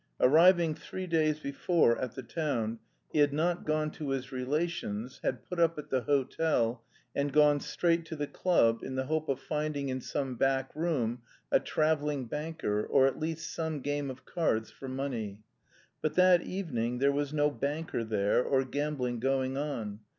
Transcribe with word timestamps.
Arriving 0.19 0.73
three 0.73 1.05
days 1.05 1.39
before 1.39 1.95
at 1.99 2.15
the 2.15 2.23
town, 2.23 2.79
he 3.11 3.19
had 3.19 3.31
not 3.31 3.63
gone 3.67 3.91
to 3.91 4.09
his 4.09 4.31
relations, 4.31 5.19
had 5.23 5.47
put 5.47 5.59
up 5.59 5.77
at 5.77 5.91
the 5.91 6.01
hotel, 6.01 6.83
and 7.15 7.31
gone 7.31 7.59
straight 7.59 8.03
to 8.03 8.15
the 8.15 8.25
club 8.25 8.81
in 8.83 8.95
the 8.95 9.05
hope 9.05 9.29
of 9.29 9.39
finding 9.39 9.89
in 9.89 10.01
some 10.01 10.33
back 10.33 10.75
room 10.75 11.21
a 11.51 11.59
"travelling 11.59 12.25
banker," 12.25 12.83
or 12.83 13.05
at 13.05 13.19
least 13.19 13.53
some 13.53 13.79
game 13.79 14.09
of 14.09 14.25
cards 14.25 14.71
for 14.71 14.87
money. 14.87 15.41
But 16.01 16.15
that 16.15 16.41
evening 16.41 16.97
there 16.97 17.11
was 17.11 17.31
no 17.31 17.51
"banker" 17.51 18.03
there 18.03 18.41
or 18.43 18.63
gambling 18.65 19.19
going 19.19 19.55
on. 19.55 19.99